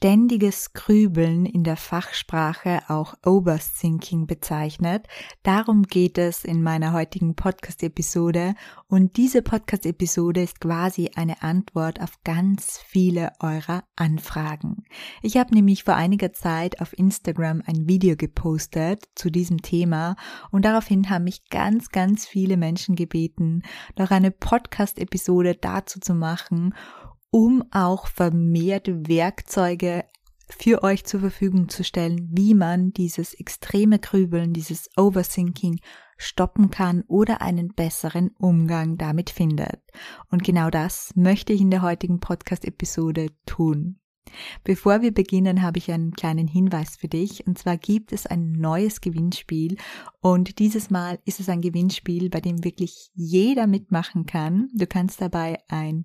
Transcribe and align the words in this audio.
Ständiges 0.00 0.72
Grübeln 0.72 1.44
in 1.44 1.62
der 1.62 1.76
Fachsprache 1.76 2.80
auch 2.88 3.12
Overthinking 3.22 4.26
bezeichnet. 4.26 5.06
Darum 5.42 5.82
geht 5.82 6.16
es 6.16 6.42
in 6.42 6.62
meiner 6.62 6.94
heutigen 6.94 7.34
Podcast-Episode 7.34 8.54
und 8.86 9.18
diese 9.18 9.42
Podcast-Episode 9.42 10.42
ist 10.42 10.58
quasi 10.58 11.10
eine 11.16 11.42
Antwort 11.42 12.00
auf 12.00 12.14
ganz 12.24 12.78
viele 12.78 13.32
eurer 13.40 13.84
Anfragen. 13.94 14.84
Ich 15.20 15.36
habe 15.36 15.54
nämlich 15.54 15.84
vor 15.84 15.96
einiger 15.96 16.32
Zeit 16.32 16.80
auf 16.80 16.98
Instagram 16.98 17.62
ein 17.66 17.86
Video 17.86 18.16
gepostet 18.16 19.04
zu 19.14 19.28
diesem 19.28 19.60
Thema 19.60 20.16
und 20.50 20.64
daraufhin 20.64 21.10
haben 21.10 21.24
mich 21.24 21.50
ganz, 21.50 21.90
ganz 21.90 22.26
viele 22.26 22.56
Menschen 22.56 22.96
gebeten, 22.96 23.64
noch 23.98 24.10
eine 24.10 24.30
Podcast-Episode 24.30 25.56
dazu 25.56 26.00
zu 26.00 26.14
machen 26.14 26.72
um 27.30 27.64
auch 27.70 28.06
vermehrt 28.06 28.88
Werkzeuge 29.08 30.04
für 30.48 30.82
euch 30.82 31.04
zur 31.04 31.20
Verfügung 31.20 31.68
zu 31.68 31.84
stellen, 31.84 32.28
wie 32.32 32.54
man 32.54 32.92
dieses 32.92 33.34
extreme 33.34 33.98
Grübeln, 33.98 34.52
dieses 34.52 34.88
Overthinking 34.96 35.80
stoppen 36.16 36.70
kann 36.70 37.02
oder 37.06 37.40
einen 37.40 37.68
besseren 37.68 38.30
Umgang 38.38 38.98
damit 38.98 39.30
findet. 39.30 39.80
Und 40.30 40.44
genau 40.44 40.70
das 40.70 41.12
möchte 41.14 41.52
ich 41.52 41.60
in 41.60 41.70
der 41.70 41.82
heutigen 41.82 42.20
Podcast-Episode 42.20 43.28
tun. 43.46 44.00
Bevor 44.62 45.02
wir 45.02 45.12
beginnen, 45.12 45.62
habe 45.62 45.78
ich 45.78 45.90
einen 45.90 46.12
kleinen 46.12 46.46
Hinweis 46.46 46.96
für 46.96 47.08
dich. 47.08 47.46
Und 47.46 47.58
zwar 47.58 47.76
gibt 47.76 48.12
es 48.12 48.26
ein 48.26 48.52
neues 48.52 49.00
Gewinnspiel. 49.00 49.76
Und 50.20 50.58
dieses 50.58 50.90
Mal 50.90 51.18
ist 51.24 51.40
es 51.40 51.48
ein 51.48 51.62
Gewinnspiel, 51.62 52.28
bei 52.28 52.40
dem 52.40 52.62
wirklich 52.62 53.10
jeder 53.14 53.66
mitmachen 53.66 54.26
kann. 54.26 54.68
Du 54.74 54.86
kannst 54.86 55.20
dabei 55.20 55.58
ein 55.68 56.04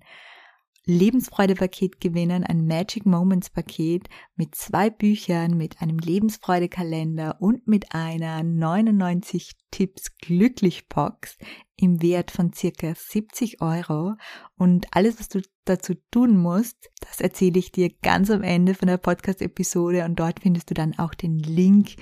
Lebensfreude-Paket 0.86 2.00
gewinnen, 2.00 2.44
ein 2.44 2.64
Magic 2.64 3.06
Moments 3.06 3.50
Paket 3.50 4.08
mit 4.36 4.54
zwei 4.54 4.88
Büchern, 4.88 5.56
mit 5.56 5.82
einem 5.82 5.98
Lebensfreude-Kalender 5.98 7.38
und 7.40 7.66
mit 7.66 7.92
einer 7.92 8.44
99 8.44 9.52
Tipps 9.72 10.16
Glücklich 10.18 10.88
Box 10.88 11.38
im 11.76 12.00
Wert 12.02 12.30
von 12.30 12.52
circa 12.52 12.94
70 12.94 13.60
Euro. 13.60 14.14
Und 14.56 14.86
alles, 14.92 15.18
was 15.18 15.28
du 15.28 15.42
dazu 15.64 15.94
tun 16.12 16.36
musst, 16.36 16.90
das 17.00 17.20
erzähle 17.20 17.58
ich 17.58 17.72
dir 17.72 17.90
ganz 18.02 18.30
am 18.30 18.42
Ende 18.42 18.74
von 18.74 18.86
der 18.86 18.98
Podcast-Episode 18.98 20.04
und 20.04 20.20
dort 20.20 20.40
findest 20.40 20.70
du 20.70 20.74
dann 20.74 20.96
auch 20.98 21.14
den 21.14 21.40
Link, 21.40 21.96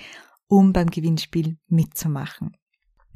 um 0.46 0.74
beim 0.74 0.90
Gewinnspiel 0.90 1.56
mitzumachen. 1.68 2.54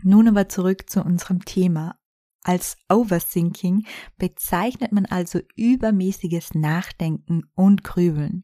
Nun 0.03 0.29
aber 0.29 0.49
zurück 0.49 0.89
zu 0.89 1.05
unserem 1.05 1.45
Thema 1.45 1.99
als 2.43 2.77
Overthinking 2.89 3.87
bezeichnet 4.17 4.93
man 4.93 5.07
also 5.07 5.41
übermäßiges 5.57 6.55
Nachdenken 6.55 7.43
und 7.55 7.85
Grübeln. 7.85 8.43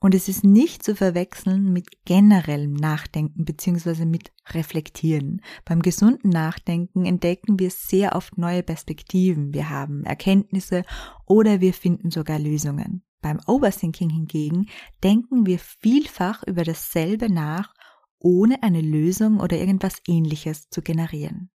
Und 0.00 0.14
es 0.14 0.28
ist 0.28 0.44
nicht 0.44 0.82
zu 0.82 0.94
verwechseln 0.94 1.72
mit 1.72 2.04
generellem 2.04 2.74
Nachdenken 2.74 3.46
bzw. 3.46 4.04
mit 4.04 4.32
Reflektieren. 4.50 5.40
Beim 5.64 5.80
gesunden 5.80 6.28
Nachdenken 6.28 7.06
entdecken 7.06 7.58
wir 7.58 7.70
sehr 7.70 8.14
oft 8.14 8.36
neue 8.36 8.62
Perspektiven, 8.62 9.54
wir 9.54 9.70
haben 9.70 10.04
Erkenntnisse 10.04 10.82
oder 11.24 11.62
wir 11.62 11.72
finden 11.72 12.10
sogar 12.10 12.38
Lösungen. 12.38 13.02
Beim 13.22 13.40
Overthinking 13.46 14.10
hingegen 14.10 14.66
denken 15.02 15.46
wir 15.46 15.58
vielfach 15.58 16.42
über 16.42 16.64
dasselbe 16.64 17.32
nach, 17.32 17.72
ohne 18.18 18.62
eine 18.62 18.82
Lösung 18.82 19.40
oder 19.40 19.56
irgendwas 19.56 20.02
ähnliches 20.06 20.68
zu 20.68 20.82
generieren. 20.82 21.48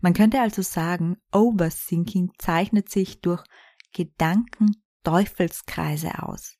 Man 0.00 0.14
könnte 0.14 0.40
also 0.40 0.62
sagen, 0.62 1.16
Overthinking 1.32 2.32
zeichnet 2.38 2.90
sich 2.90 3.20
durch 3.20 3.44
Gedanken-Teufelskreise 3.92 6.22
aus. 6.22 6.56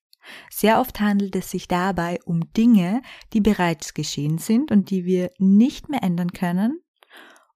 Sehr 0.50 0.80
oft 0.80 1.00
handelt 1.00 1.34
es 1.36 1.50
sich 1.50 1.68
dabei 1.68 2.20
um 2.24 2.52
Dinge, 2.52 3.02
die 3.32 3.40
bereits 3.40 3.94
geschehen 3.94 4.38
sind 4.38 4.70
und 4.70 4.90
die 4.90 5.04
wir 5.04 5.30
nicht 5.38 5.88
mehr 5.88 6.02
ändern 6.02 6.32
können, 6.32 6.80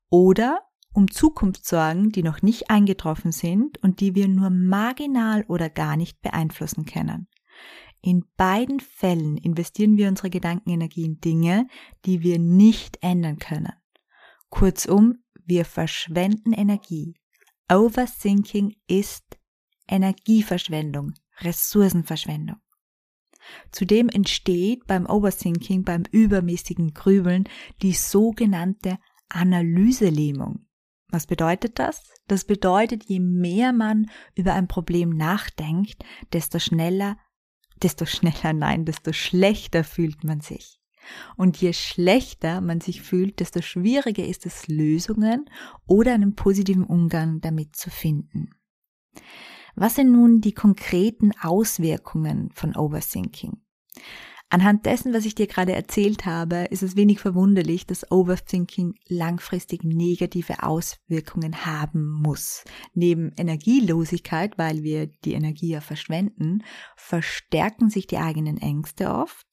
oder 0.08 0.60
um 0.92 1.10
Zukunftssorgen, 1.10 2.10
die 2.10 2.22
noch 2.22 2.42
nicht 2.42 2.70
eingetroffen 2.70 3.32
sind 3.32 3.82
und 3.82 4.00
die 4.00 4.14
wir 4.14 4.28
nur 4.28 4.50
marginal 4.50 5.44
oder 5.46 5.68
gar 5.68 5.96
nicht 5.96 6.22
beeinflussen 6.22 6.86
können. 6.86 7.28
In 8.00 8.24
beiden 8.36 8.80
Fällen 8.80 9.36
investieren 9.36 9.96
wir 9.96 10.08
unsere 10.08 10.30
Gedankenenergie 10.30 11.04
in 11.04 11.20
Dinge, 11.20 11.66
die 12.04 12.22
wir 12.22 12.38
nicht 12.38 12.98
ändern 13.02 13.38
können. 13.38 13.72
Kurzum, 14.48 15.24
wir 15.46 15.64
verschwenden 15.64 16.52
Energie. 16.52 17.14
Overthinking 17.70 18.76
ist 18.86 19.24
Energieverschwendung, 19.88 21.14
Ressourcenverschwendung. 21.40 22.56
Zudem 23.70 24.08
entsteht 24.08 24.86
beim 24.86 25.06
Overthinking, 25.06 25.84
beim 25.84 26.02
übermäßigen 26.10 26.94
Grübeln, 26.94 27.48
die 27.82 27.92
sogenannte 27.92 28.98
Analyselähmung. 29.28 30.66
Was 31.08 31.26
bedeutet 31.26 31.78
das? 31.78 32.02
Das 32.26 32.44
bedeutet, 32.44 33.04
je 33.04 33.20
mehr 33.20 33.72
man 33.72 34.10
über 34.34 34.54
ein 34.54 34.66
Problem 34.66 35.10
nachdenkt, 35.10 36.04
desto 36.32 36.58
schneller, 36.58 37.16
desto 37.82 38.06
schneller, 38.06 38.52
nein, 38.54 38.84
desto 38.84 39.12
schlechter 39.12 39.84
fühlt 39.84 40.24
man 40.24 40.40
sich. 40.40 40.80
Und 41.36 41.56
je 41.58 41.72
schlechter 41.72 42.60
man 42.60 42.80
sich 42.80 43.02
fühlt, 43.02 43.40
desto 43.40 43.62
schwieriger 43.62 44.24
ist 44.24 44.46
es, 44.46 44.68
Lösungen 44.68 45.48
oder 45.86 46.14
einen 46.14 46.34
positiven 46.34 46.84
Umgang 46.84 47.40
damit 47.40 47.76
zu 47.76 47.90
finden. 47.90 48.50
Was 49.74 49.96
sind 49.96 50.12
nun 50.12 50.40
die 50.40 50.54
konkreten 50.54 51.32
Auswirkungen 51.40 52.50
von 52.54 52.74
Overthinking? 52.74 53.58
Anhand 54.48 54.86
dessen, 54.86 55.12
was 55.12 55.24
ich 55.24 55.34
dir 55.34 55.48
gerade 55.48 55.72
erzählt 55.72 56.24
habe, 56.24 56.66
ist 56.70 56.84
es 56.84 56.94
wenig 56.94 57.18
verwunderlich, 57.18 57.84
dass 57.84 58.10
Overthinking 58.12 58.94
langfristig 59.08 59.82
negative 59.82 60.62
Auswirkungen 60.62 61.66
haben 61.66 62.12
muss. 62.12 62.62
Neben 62.94 63.32
Energielosigkeit, 63.36 64.56
weil 64.56 64.84
wir 64.84 65.08
die 65.08 65.32
Energie 65.32 65.70
ja 65.70 65.80
verschwenden, 65.80 66.62
verstärken 66.94 67.90
sich 67.90 68.06
die 68.06 68.18
eigenen 68.18 68.58
Ängste 68.58 69.12
oft. 69.12 69.44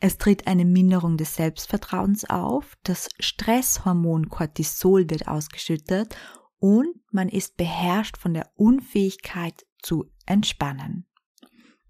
Es 0.00 0.18
tritt 0.18 0.48
eine 0.48 0.64
Minderung 0.64 1.16
des 1.16 1.36
Selbstvertrauens 1.36 2.28
auf, 2.28 2.76
das 2.82 3.10
Stresshormon 3.20 4.28
Cortisol 4.28 5.08
wird 5.08 5.28
ausgeschüttet 5.28 6.16
und 6.58 6.96
man 7.12 7.28
ist 7.28 7.56
beherrscht 7.56 8.18
von 8.18 8.34
der 8.34 8.50
Unfähigkeit 8.56 9.64
zu 9.80 10.10
entspannen. 10.26 11.06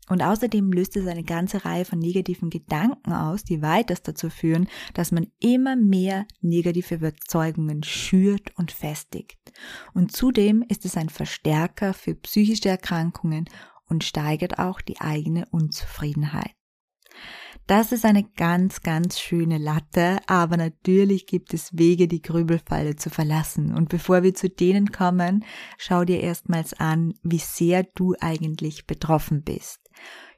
Und 0.09 0.21
außerdem 0.21 0.73
löst 0.73 0.97
es 0.97 1.07
eine 1.07 1.23
ganze 1.23 1.65
Reihe 1.65 1.85
von 1.85 1.99
negativen 1.99 2.51
Gedanken 2.51 3.13
aus, 3.13 3.45
die 3.45 3.63
weiters 3.63 4.03
dazu 4.03 4.31
führen, 4.31 4.69
dass 4.95 5.13
man 5.13 5.29
immer 5.39 5.77
mehr 5.77 6.27
negative 6.41 6.97
Überzeugungen 6.97 7.83
schürt 7.83 8.51
und 8.57 8.73
festigt. 8.73 9.39
Und 9.95 10.13
zudem 10.13 10.65
ist 10.69 10.85
es 10.85 10.97
ein 10.97 11.09
Verstärker 11.09 11.95
für 11.95 12.15
psychische 12.17 12.69
Erkrankungen 12.69 13.49
und 13.89 14.05
steigert 14.05 14.59
auch 14.59 14.81
die 14.81 15.01
eigene 15.01 15.47
Unzufriedenheit. 15.51 16.53
Das 17.67 17.93
ist 17.93 18.05
eine 18.05 18.25
ganz, 18.25 18.81
ganz 18.81 19.21
schöne 19.21 19.59
Latte, 19.59 20.19
aber 20.27 20.57
natürlich 20.57 21.27
gibt 21.27 21.55
es 21.55 21.77
Wege, 21.77 22.09
die 22.09 22.21
Grübelfalle 22.21 22.97
zu 22.97 23.09
verlassen. 23.09 23.73
Und 23.73 23.89
bevor 23.89 24.23
wir 24.25 24.35
zu 24.35 24.51
denen 24.51 24.91
kommen, 24.91 25.45
schau 25.79 26.05
dir 26.05 26.21
erstmals 26.21 26.75
an, 26.75 27.15
wie 27.23 27.39
sehr 27.39 27.85
du 27.95 28.15
eigentlich 28.21 28.87
betroffen 28.87 29.43
bist. 29.43 29.82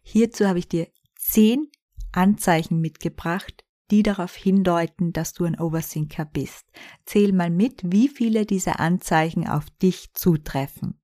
Hierzu 0.03 0.47
habe 0.47 0.59
ich 0.59 0.69
dir 0.69 0.89
zehn 1.17 1.71
Anzeichen 2.13 2.81
mitgebracht, 2.81 3.65
die 3.91 4.03
darauf 4.03 4.35
hindeuten, 4.35 5.13
dass 5.13 5.33
du 5.33 5.45
ein 5.45 5.59
Overthinker 5.59 6.25
bist. 6.25 6.65
Zähl 7.05 7.33
mal 7.33 7.51
mit, 7.51 7.83
wie 7.85 8.09
viele 8.09 8.47
dieser 8.47 8.81
Anzeichen 8.81 9.47
auf 9.47 9.71
dich 9.71 10.15
zutreffen. 10.15 11.01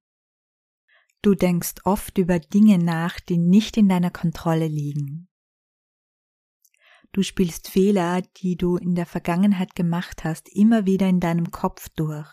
Du 1.22 1.34
denkst 1.34 1.74
oft 1.84 2.16
über 2.16 2.38
Dinge 2.38 2.78
nach, 2.78 3.20
die 3.20 3.36
nicht 3.36 3.76
in 3.76 3.88
deiner 3.88 4.10
Kontrolle 4.10 4.68
liegen. 4.68 5.28
Du 7.12 7.22
spielst 7.22 7.68
Fehler, 7.68 8.22
die 8.38 8.56
du 8.56 8.76
in 8.76 8.94
der 8.94 9.04
Vergangenheit 9.04 9.74
gemacht 9.74 10.24
hast, 10.24 10.48
immer 10.48 10.86
wieder 10.86 11.08
in 11.08 11.20
deinem 11.20 11.50
Kopf 11.50 11.88
durch. 11.90 12.30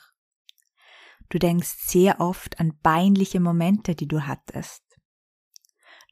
Du 1.29 1.39
denkst 1.39 1.75
sehr 1.79 2.21
oft 2.21 2.59
an 2.59 2.79
peinliche 2.81 3.39
Momente, 3.39 3.95
die 3.95 4.07
du 4.07 4.27
hattest. 4.27 4.83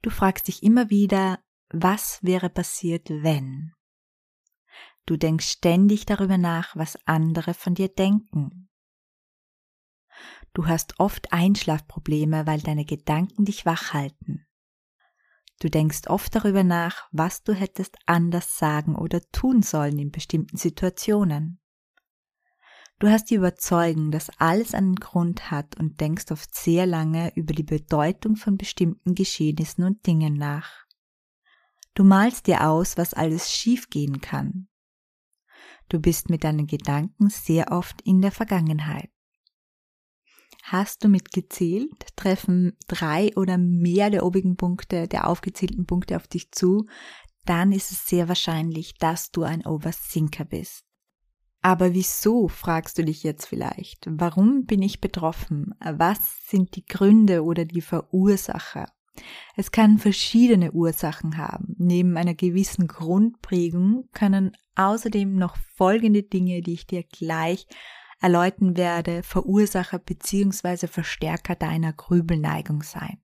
Du 0.06 0.12
fragst 0.12 0.48
dich 0.50 0.62
immer 0.62 0.92
wieder, 0.92 1.40
was 1.70 2.20
wäre 2.22 2.52
passiert, 2.52 3.10
wenn? 3.10 3.74
Du 5.08 5.18
denkst 5.18 5.48
ständig 5.48 6.06
darüber 6.06 6.38
nach, 6.38 6.76
was 6.76 7.00
andere 7.08 7.56
von 7.56 7.74
dir 7.74 7.90
denken. 7.90 8.70
Du 10.54 10.68
hast 10.68 11.00
oft 11.00 11.34
Einschlafprobleme, 11.34 12.46
weil 12.46 12.62
deine 12.62 12.86
Gedanken 12.86 13.46
dich 13.46 13.66
wach 13.66 13.94
halten. 13.94 14.46
Du 15.60 15.72
denkst 15.72 16.06
oft 16.06 16.36
darüber 16.36 16.64
nach, 16.64 17.10
was 17.12 17.42
du 17.42 17.56
hättest 17.56 17.98
anders 18.06 18.60
sagen 18.60 18.96
oder 18.96 19.22
tun 19.32 19.64
sollen 19.64 19.98
in 19.98 20.12
bestimmten 20.12 20.58
Situationen. 20.58 21.60
Du 23.00 23.10
hast 23.10 23.30
die 23.30 23.36
Überzeugung, 23.36 24.12
dass 24.12 24.30
alles 24.40 24.74
einen 24.74 24.96
Grund 24.96 25.52
hat 25.52 25.78
und 25.78 26.00
denkst 26.00 26.32
oft 26.32 26.56
sehr 26.56 26.86
lange 26.86 27.34
über 27.36 27.54
die 27.54 27.64
Bedeutung 27.64 28.38
von 28.38 28.58
bestimmten 28.58 29.16
Geschehnissen 29.16 29.84
und 29.84 30.08
Dingen 30.08 30.36
nach. 30.36 30.86
Du 31.94 32.06
malst 32.06 32.48
dir 32.48 32.68
aus, 32.68 32.98
was 32.98 33.14
alles 33.14 33.52
schiefgehen 33.52 34.22
kann. 34.22 34.70
Du 35.90 36.00
bist 36.00 36.30
mit 36.30 36.44
deinen 36.44 36.68
Gedanken 36.68 37.30
sehr 37.30 37.72
oft 37.72 38.02
in 38.04 38.22
der 38.22 38.32
Vergangenheit. 38.32 39.10
Hast 40.64 41.04
du 41.04 41.10
mitgezählt, 41.10 42.16
treffen 42.16 42.78
drei 42.88 43.36
oder 43.36 43.58
mehr 43.58 44.10
der 44.10 44.26
obigen 44.26 44.56
Punkte, 44.56 45.08
der 45.08 45.28
aufgezählten 45.28 45.86
Punkte 45.86 46.16
auf 46.16 46.28
dich 46.28 46.52
zu, 46.52 46.88
dann 47.46 47.72
ist 47.72 47.92
es 47.92 48.08
sehr 48.08 48.28
wahrscheinlich, 48.28 48.96
dass 48.96 49.30
du 49.32 49.44
ein 49.44 49.66
Overthinker 49.66 50.46
bist. 50.46 50.85
Aber 51.66 51.96
wieso, 51.96 52.48
fragst 52.48 53.00
du 53.00 53.04
dich 53.04 53.24
jetzt 53.24 53.48
vielleicht. 53.48 54.06
Warum 54.08 54.66
bin 54.66 54.84
ich 54.84 55.02
betroffen? 55.02 55.74
Was 55.80 56.48
sind 56.48 56.76
die 56.76 56.86
Gründe 56.86 57.44
oder 57.44 57.66
die 57.66 57.82
Verursacher? 57.82 58.86
Es 59.56 59.72
kann 59.72 59.98
verschiedene 59.98 60.74
Ursachen 60.74 61.38
haben. 61.38 61.74
Neben 61.80 62.18
einer 62.18 62.36
gewissen 62.36 62.86
Grundprägung 62.86 64.08
können 64.12 64.56
außerdem 64.76 65.36
noch 65.36 65.58
folgende 65.76 66.22
Dinge, 66.22 66.62
die 66.62 66.74
ich 66.74 66.86
dir 66.86 67.02
gleich 67.02 67.66
erläutern 68.22 68.78
werde, 68.78 69.24
Verursacher 69.24 69.98
bzw. 69.98 70.86
Verstärker 70.86 71.56
deiner 71.56 71.94
Grübelneigung 71.94 72.84
sein. 72.84 73.18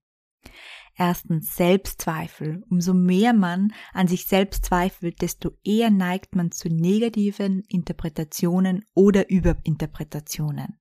Erstens 0.96 1.56
Selbstzweifel. 1.56 2.64
Umso 2.70 2.94
mehr 2.94 3.34
man 3.34 3.74
an 3.94 4.08
sich 4.08 4.26
selbst 4.26 4.66
zweifelt, 4.66 5.22
desto 5.22 5.52
eher 5.64 5.90
neigt 5.90 6.36
man 6.36 6.52
zu 6.52 6.70
negativen 6.70 7.64
Interpretationen 7.68 8.86
oder 8.94 9.30
Überinterpretationen. 9.30 10.80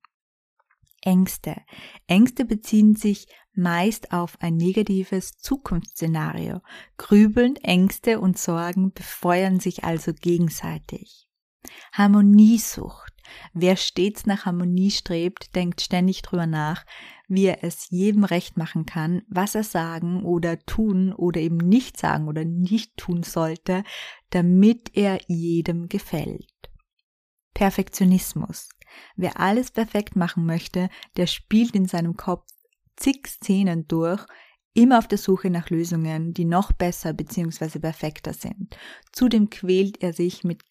Ängste. 1.03 1.57
Ängste 2.07 2.45
beziehen 2.45 2.95
sich 2.95 3.27
meist 3.55 4.13
auf 4.13 4.37
ein 4.41 4.57
negatives 4.57 5.39
Zukunftsszenario. 5.39 6.61
Grübeln, 6.99 7.57
Ängste 7.57 8.21
und 8.21 8.39
Sorgen 8.39 8.93
befeuern 8.93 9.61
sich 9.61 9.85
also 9.85 10.13
gegenseitig. 10.13 11.29
Harmoniesucht. 11.93 13.10
Wer 13.53 13.77
stets 13.77 14.27
nach 14.27 14.47
Harmonie 14.47 14.91
strebt, 14.91 15.55
denkt 15.55 15.81
ständig 15.81 16.23
drüber 16.23 16.47
nach, 16.47 16.85
wie 17.29 17.47
er 17.47 17.63
es 17.63 17.91
jedem 17.91 18.25
recht 18.25 18.57
machen 18.57 18.87
kann, 18.87 19.23
was 19.29 19.55
er 19.55 19.65
sagen 19.65 20.25
oder 20.25 20.59
tun 20.59 21.13
oder 21.13 21.41
eben 21.41 21.57
nicht 21.57 21.97
sagen 21.97 22.29
oder 22.29 22.45
nicht 22.45 22.97
tun 22.97 23.23
sollte, 23.23 23.85
damit 24.31 24.97
er 24.97 25.21
jedem 25.29 25.89
gefällt. 25.89 26.47
Perfektionismus. 27.55 28.69
Wer 29.17 29.39
alles 29.39 29.71
perfekt 29.71 30.17
machen 30.17 30.45
möchte, 30.47 30.89
der 31.17 31.27
spielt 31.27 31.75
in 31.75 31.87
seinem 31.87 32.17
Kopf 32.17 32.47
zig 32.97 33.27
Szenen 33.27 33.87
durch, 33.87 34.27
immer 34.75 34.99
auf 34.99 35.09
der 35.09 35.19
Suche 35.19 35.51
nach 35.51 35.71
Lösungen, 35.71 36.33
die 36.33 36.45
noch 36.45 36.73
besser 36.73 37.13
bzw. 37.13 37.79
perfekter 37.79 38.33
sind. 38.33 38.77
Zudem 39.13 39.51
quält 39.51 40.03
er 40.03 40.13
sich 40.13 40.45
mit 40.45 40.63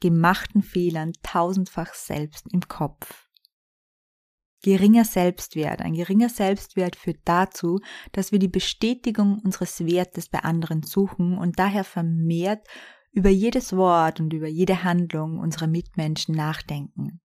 gemachten 0.00 0.62
Fehlern 0.62 1.12
tausendfach 1.22 1.94
selbst 1.94 2.46
im 2.52 2.62
Kopf. 2.62 3.28
Geringer 4.62 5.04
Selbstwert. 5.04 5.80
Ein 5.80 5.94
geringer 5.94 6.28
Selbstwert 6.28 6.96
führt 6.96 7.20
dazu, 7.24 7.78
dass 8.12 8.32
wir 8.32 8.38
die 8.38 8.48
Bestätigung 8.48 9.38
unseres 9.44 9.86
Wertes 9.86 10.28
bei 10.28 10.40
anderen 10.40 10.82
suchen 10.82 11.38
und 11.38 11.58
daher 11.58 11.84
vermehrt 11.84 12.66
über 13.12 13.30
jedes 13.30 13.76
Wort 13.76 14.20
und 14.20 14.32
über 14.32 14.48
jede 14.48 14.82
Handlung 14.82 15.38
unserer 15.38 15.68
Mitmenschen 15.68 16.34
nachdenken. 16.34 17.20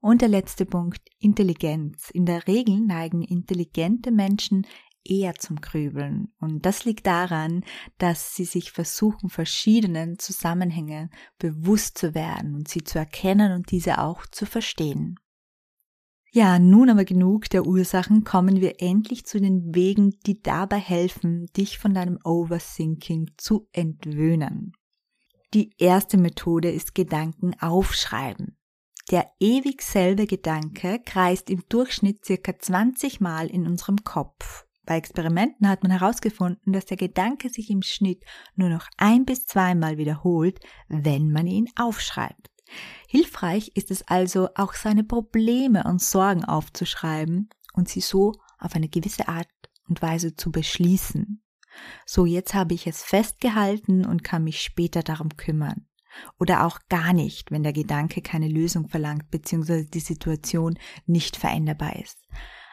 Und 0.00 0.20
der 0.20 0.28
letzte 0.28 0.66
Punkt, 0.66 1.00
Intelligenz. 1.20 2.10
In 2.10 2.26
der 2.26 2.48
Regel 2.48 2.80
neigen 2.80 3.22
intelligente 3.22 4.10
Menschen 4.10 4.66
eher 5.04 5.34
zum 5.34 5.60
Grübeln. 5.60 6.32
Und 6.38 6.66
das 6.66 6.84
liegt 6.84 7.06
daran, 7.06 7.64
dass 7.98 8.34
sie 8.34 8.44
sich 8.44 8.72
versuchen, 8.72 9.30
verschiedenen 9.30 10.18
Zusammenhängen 10.18 11.10
bewusst 11.38 11.98
zu 11.98 12.14
werden 12.14 12.54
und 12.54 12.68
sie 12.68 12.84
zu 12.84 12.98
erkennen 12.98 13.52
und 13.52 13.70
diese 13.70 13.98
auch 13.98 14.26
zu 14.26 14.46
verstehen. 14.46 15.16
Ja, 16.34 16.58
nun 16.58 16.88
aber 16.88 17.04
genug 17.04 17.50
der 17.50 17.66
Ursachen, 17.66 18.24
kommen 18.24 18.62
wir 18.62 18.80
endlich 18.80 19.26
zu 19.26 19.38
den 19.38 19.74
Wegen, 19.74 20.18
die 20.24 20.40
dabei 20.40 20.78
helfen, 20.78 21.46
dich 21.54 21.78
von 21.78 21.92
deinem 21.92 22.18
Overthinking 22.24 23.32
zu 23.36 23.68
entwöhnen. 23.72 24.72
Die 25.52 25.74
erste 25.76 26.16
Methode 26.16 26.70
ist 26.70 26.94
Gedanken 26.94 27.52
aufschreiben. 27.60 28.56
Der 29.10 29.30
ewig 29.40 29.82
selbe 29.82 30.26
Gedanke 30.26 31.00
kreist 31.04 31.50
im 31.50 31.62
Durchschnitt 31.68 32.24
circa 32.24 32.58
20 32.58 33.20
Mal 33.20 33.48
in 33.48 33.66
unserem 33.66 34.02
Kopf. 34.02 34.64
Bei 34.84 34.96
Experimenten 34.96 35.68
hat 35.68 35.82
man 35.82 35.92
herausgefunden, 35.92 36.72
dass 36.72 36.86
der 36.86 36.96
Gedanke 36.96 37.48
sich 37.48 37.70
im 37.70 37.82
Schnitt 37.82 38.24
nur 38.56 38.68
noch 38.68 38.86
ein 38.96 39.24
bis 39.24 39.46
zweimal 39.46 39.96
wiederholt, 39.96 40.58
wenn 40.88 41.30
man 41.30 41.46
ihn 41.46 41.68
aufschreibt. 41.76 42.50
Hilfreich 43.06 43.72
ist 43.74 43.90
es 43.90 44.02
also, 44.08 44.48
auch 44.54 44.74
seine 44.74 45.04
Probleme 45.04 45.84
und 45.84 46.02
Sorgen 46.02 46.44
aufzuschreiben 46.44 47.50
und 47.74 47.88
sie 47.88 48.00
so 48.00 48.32
auf 48.58 48.74
eine 48.74 48.88
gewisse 48.88 49.28
Art 49.28 49.48
und 49.88 50.02
Weise 50.02 50.34
zu 50.34 50.50
beschließen. 50.50 51.42
So, 52.06 52.26
jetzt 52.26 52.54
habe 52.54 52.74
ich 52.74 52.86
es 52.86 53.02
festgehalten 53.02 54.04
und 54.04 54.24
kann 54.24 54.44
mich 54.44 54.60
später 54.60 55.02
darum 55.02 55.36
kümmern. 55.36 55.86
Oder 56.38 56.66
auch 56.66 56.78
gar 56.88 57.12
nicht, 57.12 57.50
wenn 57.50 57.62
der 57.62 57.72
Gedanke 57.72 58.20
keine 58.20 58.48
Lösung 58.48 58.88
verlangt 58.88 59.30
bzw. 59.30 59.84
die 59.86 60.00
Situation 60.00 60.78
nicht 61.06 61.36
veränderbar 61.36 61.96
ist. 61.96 62.18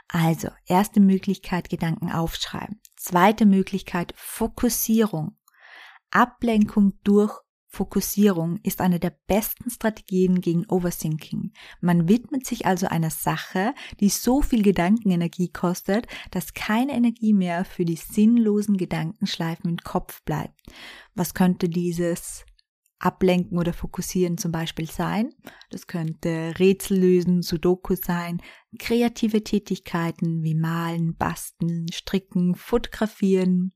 Also, 0.09 0.49
erste 0.65 0.99
Möglichkeit, 0.99 1.69
Gedanken 1.69 2.11
aufschreiben. 2.11 2.81
Zweite 2.95 3.45
Möglichkeit, 3.45 4.13
Fokussierung. 4.17 5.37
Ablenkung 6.09 6.93
durch 7.03 7.39
Fokussierung 7.67 8.59
ist 8.63 8.81
eine 8.81 8.99
der 8.99 9.15
besten 9.27 9.69
Strategien 9.69 10.41
gegen 10.41 10.65
Overthinking. 10.67 11.53
Man 11.81 12.09
widmet 12.09 12.47
sich 12.47 12.65
also 12.65 12.87
einer 12.87 13.11
Sache, 13.11 13.75
die 13.99 14.09
so 14.09 14.41
viel 14.41 14.63
Gedankenenergie 14.63 15.49
kostet, 15.49 16.07
dass 16.31 16.55
keine 16.55 16.93
Energie 16.93 17.33
mehr 17.33 17.63
für 17.65 17.85
die 17.85 17.95
sinnlosen 17.95 18.75
Gedankenschleifen 18.75 19.69
im 19.69 19.77
Kopf 19.77 20.23
bleibt. 20.23 20.59
Was 21.13 21.35
könnte 21.35 21.69
dieses 21.69 22.43
Ablenken 22.99 23.57
oder 23.57 23.73
Fokussieren 23.73 24.37
zum 24.37 24.51
Beispiel 24.51 24.89
sein. 24.89 25.29
Das 25.69 25.87
könnte 25.87 26.53
Rätsel 26.59 26.99
lösen, 26.99 27.41
Sudoku 27.41 27.95
sein, 27.95 28.41
kreative 28.77 29.43
Tätigkeiten 29.43 30.43
wie 30.43 30.55
Malen, 30.55 31.15
Basteln, 31.15 31.87
Stricken, 31.91 32.55
Fotografieren, 32.55 33.73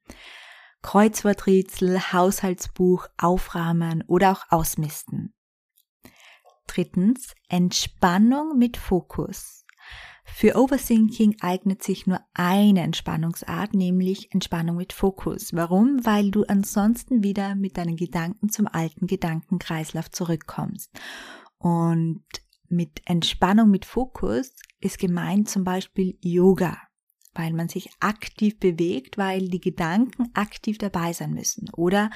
Kreuzworträtsel, 0.81 2.11
Haushaltsbuch, 2.11 3.07
Aufrahmen 3.17 4.03
oder 4.07 4.33
auch 4.33 4.43
Ausmisten. 4.49 5.33
Drittens, 6.67 7.33
Entspannung 7.47 8.57
mit 8.57 8.77
Fokus. 8.77 9.62
Für 10.25 10.55
Overthinking 10.55 11.37
eignet 11.41 11.83
sich 11.83 12.07
nur 12.07 12.19
eine 12.33 12.81
Entspannungsart, 12.81 13.73
nämlich 13.73 14.33
Entspannung 14.33 14.77
mit 14.77 14.93
Fokus. 14.93 15.53
Warum? 15.53 16.05
Weil 16.05 16.31
du 16.31 16.43
ansonsten 16.43 17.23
wieder 17.23 17.55
mit 17.55 17.77
deinen 17.77 17.97
Gedanken 17.97 18.49
zum 18.49 18.67
alten 18.67 19.07
Gedankenkreislauf 19.07 20.09
zurückkommst. 20.11 20.91
Und 21.57 22.23
mit 22.69 23.01
Entspannung 23.05 23.69
mit 23.69 23.85
Fokus 23.85 24.53
ist 24.79 24.97
gemeint 24.97 25.49
zum 25.49 25.63
Beispiel 25.63 26.17
Yoga, 26.21 26.77
weil 27.33 27.53
man 27.53 27.69
sich 27.69 27.89
aktiv 27.99 28.59
bewegt, 28.59 29.17
weil 29.17 29.47
die 29.47 29.61
Gedanken 29.61 30.29
aktiv 30.33 30.77
dabei 30.77 31.13
sein 31.13 31.33
müssen. 31.33 31.69
Oder 31.73 32.09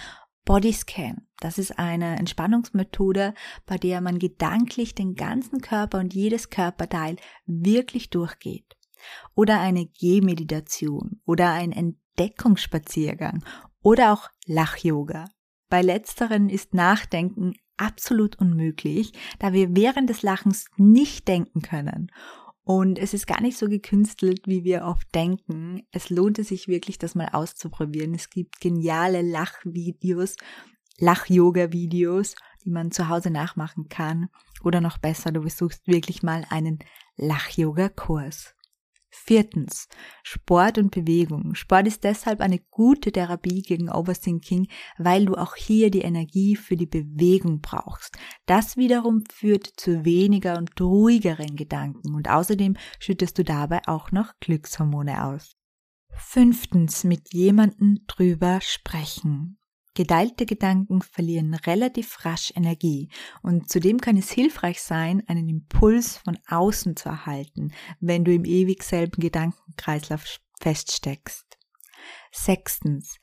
Bodyscan. 0.47 1.27
Das 1.41 1.57
ist 1.57 1.77
eine 1.77 2.17
Entspannungsmethode, 2.17 3.33
bei 3.65 3.77
der 3.77 3.99
man 3.99 4.17
gedanklich 4.17 4.95
den 4.95 5.15
ganzen 5.15 5.59
Körper 5.59 5.99
und 5.99 6.13
jedes 6.13 6.49
Körperteil 6.49 7.17
wirklich 7.45 8.09
durchgeht. 8.09 8.77
Oder 9.35 9.59
eine 9.59 9.85
Gehmeditation 9.85 11.19
oder 11.25 11.51
ein 11.51 11.73
Entdeckungsspaziergang 11.73 13.43
oder 13.83 14.13
auch 14.13 14.29
Lach-Yoga. 14.45 15.25
Bei 15.69 15.81
letzteren 15.81 16.47
ist 16.47 16.73
Nachdenken 16.73 17.53
absolut 17.75 18.39
unmöglich, 18.39 19.11
da 19.39 19.51
wir 19.51 19.75
während 19.75 20.09
des 20.09 20.21
Lachens 20.21 20.67
nicht 20.77 21.27
denken 21.27 21.61
können. 21.61 22.09
Und 22.67 22.99
es 22.99 23.13
ist 23.13 23.27
gar 23.27 23.39
nicht 23.39 23.57
so 23.57 23.69
gekünstelt, 23.69 24.45
wie 24.45 24.65
wir 24.65 24.83
oft 24.83 25.07
denken. 25.15 25.83
Es 25.93 26.09
lohnt 26.09 26.37
es 26.37 26.49
sich 26.49 26.67
wirklich, 26.67 26.97
das 26.97 27.15
mal 27.15 27.29
auszuprobieren. 27.31 28.13
Es 28.13 28.29
gibt 28.29 28.59
geniale 28.59 29.21
Lachvideos, 29.21 30.35
Lach-Yoga-Videos, 30.99 32.35
die 32.65 32.69
man 32.69 32.91
zu 32.91 33.07
Hause 33.07 33.29
nachmachen 33.29 33.87
kann. 33.87 34.27
Oder 34.65 34.81
noch 34.81 34.97
besser, 34.97 35.31
du 35.31 35.39
besuchst 35.39 35.87
wirklich 35.87 36.23
mal 36.23 36.43
einen 36.49 36.79
Lach-Yoga-Kurs. 37.15 38.56
Viertens, 39.25 39.87
Sport 40.23 40.77
und 40.77 40.91
Bewegung. 40.91 41.55
Sport 41.55 41.87
ist 41.87 42.03
deshalb 42.03 42.39
eine 42.39 42.59
gute 42.69 43.11
Therapie 43.11 43.61
gegen 43.61 43.89
Overthinking, 43.89 44.67
weil 44.97 45.25
du 45.25 45.35
auch 45.35 45.55
hier 45.55 45.91
die 45.91 46.01
Energie 46.01 46.55
für 46.55 46.77
die 46.77 46.85
Bewegung 46.85 47.59
brauchst. 47.61 48.17
Das 48.45 48.77
wiederum 48.77 49.23
führt 49.31 49.67
zu 49.77 50.05
weniger 50.05 50.57
und 50.57 50.79
ruhigeren 50.79 51.55
Gedanken 51.55 52.15
und 52.15 52.29
außerdem 52.29 52.77
schüttest 52.99 53.37
du 53.37 53.43
dabei 53.43 53.81
auch 53.85 54.11
noch 54.11 54.33
Glückshormone 54.39 55.25
aus. 55.25 55.55
Fünftens, 56.09 57.03
mit 57.03 57.33
jemandem 57.33 57.99
drüber 58.07 58.59
sprechen. 58.61 59.59
Geteilte 59.97 60.45
Gedanken 60.45 61.01
verlieren 61.01 61.55
relativ 61.55 62.23
rasch 62.23 62.53
Energie 62.55 63.09
und 63.41 63.67
zudem 63.67 63.99
kann 63.99 64.15
es 64.15 64.29
hilfreich 64.29 64.79
sein, 64.79 65.23
einen 65.25 65.49
Impuls 65.49 66.17
von 66.17 66.37
außen 66.47 66.95
zu 66.95 67.09
erhalten, 67.09 67.73
wenn 67.99 68.23
du 68.23 68.31
im 68.31 68.45
ewig 68.45 68.83
selben 68.83 69.19
Gedankenkreislauf 69.19 70.39
feststeckst. 70.59 71.57
Sechstens. 72.31 73.17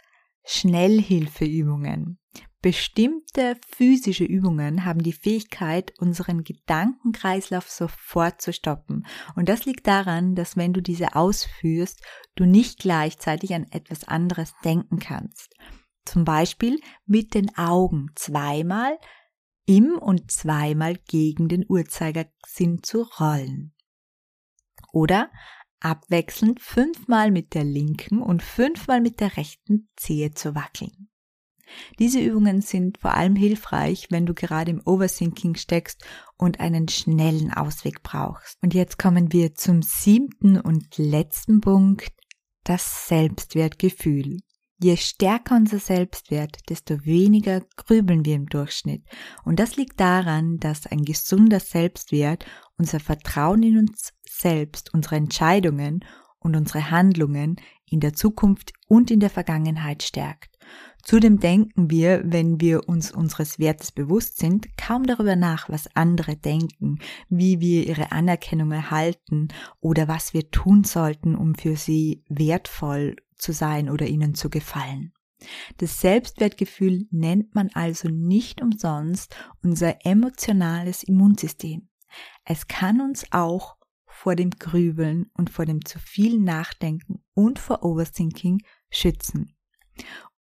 Schnellhilfeübungen. 0.46 2.18
Bestimmte 2.60 3.56
physische 3.68 4.24
Übungen 4.24 4.84
haben 4.84 5.04
die 5.04 5.12
Fähigkeit, 5.12 5.92
unseren 6.00 6.42
Gedankenkreislauf 6.42 7.70
sofort 7.70 8.42
zu 8.42 8.52
stoppen. 8.52 9.06
Und 9.36 9.48
das 9.48 9.64
liegt 9.64 9.86
daran, 9.86 10.34
dass 10.34 10.56
wenn 10.56 10.72
du 10.72 10.82
diese 10.82 11.14
ausführst, 11.14 12.02
du 12.34 12.46
nicht 12.46 12.80
gleichzeitig 12.80 13.54
an 13.54 13.64
etwas 13.70 14.08
anderes 14.08 14.54
denken 14.64 14.98
kannst. 14.98 15.54
Zum 16.04 16.24
Beispiel 16.24 16.78
mit 17.06 17.34
den 17.34 17.56
Augen 17.56 18.10
zweimal 18.14 18.98
im 19.66 19.96
und 19.98 20.30
zweimal 20.30 20.96
gegen 21.08 21.48
den 21.48 21.64
Uhrzeigersinn 21.68 22.82
zu 22.82 23.02
rollen. 23.18 23.72
Oder 24.92 25.30
abwechselnd 25.80 26.60
fünfmal 26.60 27.30
mit 27.30 27.54
der 27.54 27.64
linken 27.64 28.20
und 28.20 28.42
fünfmal 28.42 29.00
mit 29.00 29.20
der 29.20 29.36
rechten 29.36 29.88
Zehe 29.96 30.32
zu 30.32 30.54
wackeln. 30.54 31.08
Diese 31.98 32.20
Übungen 32.20 32.60
sind 32.60 32.98
vor 32.98 33.14
allem 33.14 33.36
hilfreich, 33.36 34.08
wenn 34.10 34.26
du 34.26 34.34
gerade 34.34 34.70
im 34.70 34.82
Overthinking 34.84 35.56
steckst 35.56 36.04
und 36.36 36.60
einen 36.60 36.88
schnellen 36.88 37.52
Ausweg 37.52 38.02
brauchst. 38.02 38.58
Und 38.62 38.74
jetzt 38.74 38.98
kommen 38.98 39.32
wir 39.32 39.54
zum 39.54 39.82
siebten 39.82 40.60
und 40.60 40.96
letzten 40.98 41.60
Punkt, 41.60 42.12
das 42.64 43.08
Selbstwertgefühl. 43.08 44.38
Je 44.78 44.96
stärker 44.96 45.56
unser 45.56 45.78
Selbstwert, 45.78 46.68
desto 46.68 47.04
weniger 47.04 47.62
grübeln 47.76 48.24
wir 48.24 48.34
im 48.34 48.46
Durchschnitt. 48.46 49.04
Und 49.44 49.60
das 49.60 49.76
liegt 49.76 50.00
daran, 50.00 50.58
dass 50.58 50.86
ein 50.86 51.04
gesunder 51.04 51.60
Selbstwert 51.60 52.44
unser 52.76 52.98
Vertrauen 52.98 53.62
in 53.62 53.78
uns 53.78 54.12
selbst, 54.28 54.92
unsere 54.92 55.16
Entscheidungen 55.16 56.04
und 56.38 56.56
unsere 56.56 56.90
Handlungen 56.90 57.56
in 57.88 58.00
der 58.00 58.14
Zukunft 58.14 58.72
und 58.88 59.10
in 59.10 59.20
der 59.20 59.30
Vergangenheit 59.30 60.02
stärkt. 60.02 60.54
Zudem 61.02 61.38
denken 61.38 61.90
wir, 61.90 62.22
wenn 62.24 62.60
wir 62.60 62.88
uns 62.88 63.12
unseres 63.12 63.58
Wertes 63.58 63.92
bewusst 63.92 64.38
sind, 64.38 64.76
kaum 64.78 65.04
darüber 65.04 65.36
nach, 65.36 65.68
was 65.68 65.94
andere 65.94 66.36
denken, 66.36 66.98
wie 67.28 67.60
wir 67.60 67.86
ihre 67.86 68.10
Anerkennung 68.10 68.72
erhalten 68.72 69.48
oder 69.80 70.08
was 70.08 70.32
wir 70.32 70.50
tun 70.50 70.82
sollten, 70.82 71.36
um 71.36 71.54
für 71.54 71.76
sie 71.76 72.24
wertvoll 72.28 73.16
zu 73.36 73.52
sein 73.52 73.90
oder 73.90 74.06
ihnen 74.06 74.34
zu 74.34 74.50
gefallen. 74.50 75.12
Das 75.78 76.00
Selbstwertgefühl 76.00 77.06
nennt 77.10 77.54
man 77.54 77.70
also 77.74 78.08
nicht 78.08 78.62
umsonst 78.62 79.36
unser 79.62 80.06
emotionales 80.06 81.02
Immunsystem. 81.02 81.88
Es 82.44 82.68
kann 82.68 83.00
uns 83.00 83.26
auch 83.32 83.76
vor 84.06 84.36
dem 84.36 84.50
Grübeln 84.50 85.30
und 85.34 85.50
vor 85.50 85.66
dem 85.66 85.84
zu 85.84 85.98
viel 85.98 86.38
Nachdenken 86.38 87.22
und 87.34 87.58
vor 87.58 87.84
Overthinking 87.84 88.62
schützen. 88.90 89.56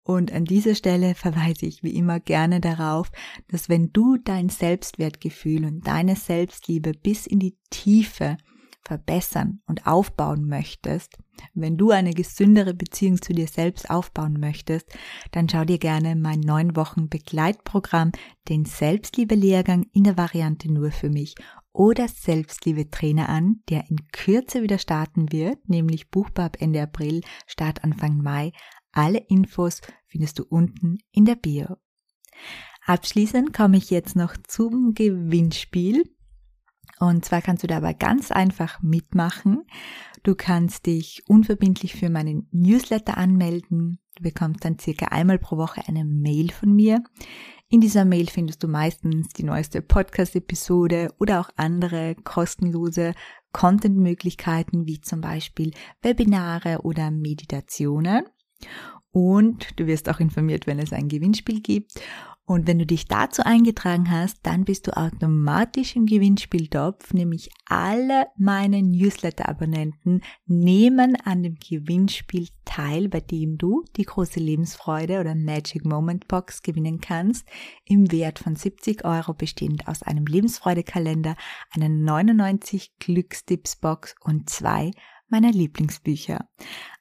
Und 0.04 0.32
an 0.32 0.44
dieser 0.44 0.74
Stelle 0.74 1.14
verweise 1.14 1.66
ich 1.66 1.82
wie 1.82 1.94
immer 1.94 2.20
gerne 2.20 2.60
darauf, 2.60 3.10
dass 3.48 3.68
wenn 3.68 3.92
du 3.92 4.16
dein 4.16 4.48
Selbstwertgefühl 4.48 5.64
und 5.64 5.86
deine 5.86 6.16
Selbstliebe 6.16 6.92
bis 6.92 7.26
in 7.26 7.38
die 7.38 7.56
Tiefe 7.70 8.36
verbessern 8.82 9.60
und 9.66 9.86
aufbauen 9.86 10.46
möchtest, 10.46 11.16
wenn 11.54 11.76
du 11.76 11.90
eine 11.90 12.12
gesündere 12.12 12.74
Beziehung 12.74 13.20
zu 13.20 13.32
dir 13.32 13.46
selbst 13.46 13.90
aufbauen 13.90 14.38
möchtest, 14.38 14.86
dann 15.30 15.48
schau 15.48 15.64
dir 15.64 15.78
gerne 15.78 16.16
mein 16.16 16.40
neun 16.40 16.76
Wochen 16.76 17.08
Begleitprogramm, 17.08 18.12
den 18.48 18.64
Selbstliebe-Lehrgang 18.64 19.86
in 19.92 20.04
der 20.04 20.16
Variante 20.16 20.70
nur 20.70 20.90
für 20.90 21.10
mich 21.10 21.34
oder 21.72 22.08
Selbstliebe-Trainer 22.08 23.28
an, 23.28 23.62
der 23.68 23.88
in 23.88 23.96
Kürze 24.12 24.62
wieder 24.62 24.78
starten 24.78 25.32
wird, 25.32 25.68
nämlich 25.68 26.10
buchbar 26.10 26.46
ab 26.46 26.56
Ende 26.60 26.82
April, 26.82 27.22
Start 27.46 27.82
Anfang 27.82 28.18
Mai. 28.18 28.52
Alle 28.92 29.18
Infos 29.18 29.80
findest 30.06 30.38
du 30.38 30.44
unten 30.44 30.98
in 31.12 31.24
der 31.24 31.36
Bio. 31.36 31.76
Abschließend 32.84 33.54
komme 33.54 33.78
ich 33.78 33.90
jetzt 33.90 34.16
noch 34.16 34.36
zum 34.46 34.92
Gewinnspiel. 34.94 36.04
Und 36.98 37.24
zwar 37.24 37.42
kannst 37.42 37.62
du 37.62 37.66
dabei 37.66 37.94
ganz 37.94 38.30
einfach 38.30 38.80
mitmachen. 38.82 39.64
Du 40.22 40.34
kannst 40.36 40.86
dich 40.86 41.22
unverbindlich 41.26 41.94
für 41.94 42.10
meinen 42.10 42.46
Newsletter 42.52 43.16
anmelden. 43.16 43.98
Du 44.14 44.22
bekommst 44.22 44.64
dann 44.64 44.78
circa 44.78 45.06
einmal 45.06 45.38
pro 45.38 45.56
Woche 45.56 45.82
eine 45.88 46.04
Mail 46.04 46.52
von 46.52 46.72
mir. 46.72 47.02
In 47.68 47.80
dieser 47.80 48.04
Mail 48.04 48.28
findest 48.28 48.62
du 48.62 48.68
meistens 48.68 49.30
die 49.30 49.44
neueste 49.44 49.82
Podcast-Episode 49.82 51.08
oder 51.18 51.40
auch 51.40 51.48
andere 51.56 52.14
kostenlose 52.22 53.14
Content-Möglichkeiten 53.52 54.86
wie 54.86 55.00
zum 55.00 55.22
Beispiel 55.22 55.72
Webinare 56.02 56.82
oder 56.82 57.10
Meditationen. 57.10 58.26
Und 59.10 59.78
du 59.80 59.86
wirst 59.86 60.08
auch 60.08 60.20
informiert, 60.20 60.66
wenn 60.66 60.78
es 60.78 60.92
ein 60.92 61.08
Gewinnspiel 61.08 61.60
gibt. 61.60 61.92
Und 62.44 62.66
wenn 62.66 62.80
du 62.80 62.86
dich 62.86 63.06
dazu 63.06 63.42
eingetragen 63.44 64.10
hast, 64.10 64.40
dann 64.42 64.64
bist 64.64 64.88
du 64.88 64.96
automatisch 64.96 65.94
im 65.94 66.06
Gewinnspieltopf, 66.06 67.14
nämlich 67.14 67.50
alle 67.66 68.26
meine 68.36 68.82
Newsletter-Abonnenten 68.82 70.22
nehmen 70.46 71.16
an 71.24 71.44
dem 71.44 71.54
Gewinnspiel 71.54 72.48
teil, 72.64 73.08
bei 73.08 73.20
dem 73.20 73.58
du 73.58 73.84
die 73.96 74.04
große 74.04 74.40
Lebensfreude 74.40 75.20
oder 75.20 75.36
Magic 75.36 75.84
Moment 75.84 76.26
Box 76.26 76.62
gewinnen 76.62 77.00
kannst, 77.00 77.46
im 77.84 78.10
Wert 78.10 78.40
von 78.40 78.56
70 78.56 79.04
Euro 79.04 79.34
bestehend 79.34 79.86
aus 79.86 80.02
einem 80.02 80.26
Lebensfreudekalender, 80.26 81.36
einer 81.70 81.88
99 81.88 82.98
Glückstipps 82.98 83.76
Box 83.76 84.16
und 84.20 84.50
zwei 84.50 84.90
meiner 85.28 85.50
Lieblingsbücher. 85.50 86.48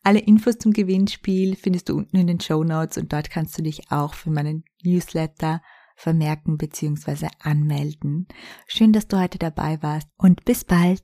Alle 0.04 0.20
Infos 0.20 0.58
zum 0.58 0.72
Gewinnspiel 0.72 1.56
findest 1.56 1.90
du 1.90 1.98
unten 1.98 2.18
in 2.18 2.28
den 2.28 2.40
Show 2.40 2.64
Notes 2.64 2.98
und 2.98 3.12
dort 3.12 3.30
kannst 3.30 3.58
du 3.58 3.64
dich 3.64 3.92
auch 3.92 4.14
für 4.14 4.32
meinen 4.32 4.64
Newsletter 4.84 5.62
vermerken 5.96 6.58
bzw. 6.58 7.28
anmelden. 7.40 8.28
Schön, 8.68 8.94
dass 8.94 9.08
du 9.08 9.20
heute 9.20 9.38
dabei 9.38 9.82
warst 9.82 10.08
und 10.18 10.46
bis 10.46 10.64
bald. 10.64 11.04